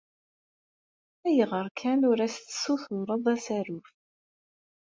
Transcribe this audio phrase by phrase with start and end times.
[1.27, 3.87] Ayɣer kan ur as-tessutureḍ asaruf?